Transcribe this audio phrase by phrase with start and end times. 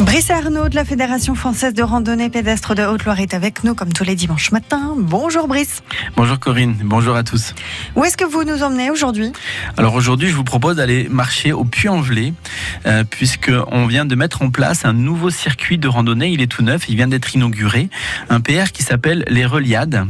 [0.00, 3.92] Brice Arnaud de la Fédération française de randonnée pédestre de Haute-Loire est avec nous comme
[3.92, 4.94] tous les dimanches matins.
[4.96, 5.82] Bonjour Brice.
[6.16, 7.52] Bonjour Corinne, bonjour à tous.
[7.96, 9.32] Où est-ce que vous nous emmenez aujourd'hui?
[9.76, 12.32] Alors aujourd'hui, je vous propose d'aller marcher au Puy-en-Velay,
[12.86, 16.28] euh, puisqu'on vient de mettre en place un nouveau circuit de randonnée.
[16.28, 17.88] Il est tout neuf, il vient d'être inauguré.
[18.28, 20.06] Un PR qui s'appelle les Reliades.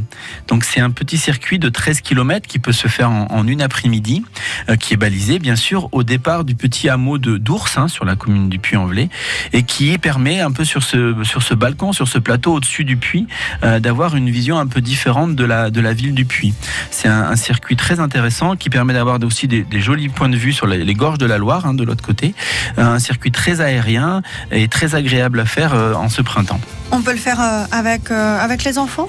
[0.47, 4.23] Donc c'est un petit circuit de 13 km qui peut se faire en, une après-midi,
[4.69, 8.05] euh, qui est balisé bien sûr au départ du petit hameau de d'Ours, hein, sur
[8.05, 9.09] la commune du Puy-en-Velay,
[9.53, 12.97] et qui permet un peu sur ce, sur ce balcon, sur ce plateau au-dessus du
[12.97, 13.27] puits,
[13.63, 16.53] euh, d'avoir une vision un peu différente de la, de la ville du puits.
[16.91, 20.67] C'est un, circuit très intéressant qui permet d'avoir aussi des, jolis points de vue sur
[20.67, 22.33] les, gorges de la Loire, hein, de l'autre côté.
[22.77, 26.59] Euh, un circuit très aérien et très agréable à faire euh, en ce printemps.
[26.91, 27.39] On peut le faire
[27.71, 29.07] avec, avec les enfants?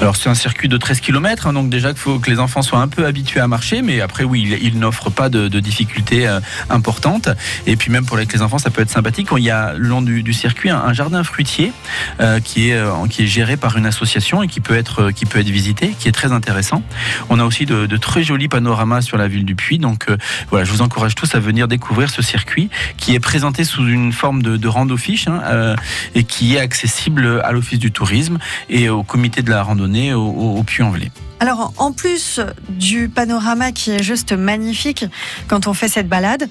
[0.00, 2.60] Alors c'est un circuit de 13 km, hein, donc déjà qu'il faut que les enfants
[2.60, 6.40] soient un peu habitués à marcher, mais après oui, il, n'offre pas de, difficultés euh,
[6.68, 7.30] importantes.
[7.66, 9.28] Et puis même pour les enfants, ça peut être sympathique.
[9.36, 11.72] Il y a le long du, circuit un, jardin fruitier
[12.20, 15.24] euh, qui, est, euh, qui est géré par une association et qui peut, être, qui
[15.24, 16.82] peut être visité, qui est très intéressant.
[17.30, 20.06] On a aussi de, très jolis panoramas sur la ville du Puy, donc
[20.50, 24.12] voilà, je vous encourage tous à venir découvrir ce circuit qui est présenté sous une
[24.12, 25.76] forme de, de rando fiche hein,
[26.14, 28.38] et qui est accessible à l'Office du tourisme
[28.68, 31.10] et au comité de la randonnée au, Puy-en-Velay.
[31.38, 35.04] Alors, en plus du panorama qui est juste magnifique
[35.48, 36.48] quand on fait cette balade,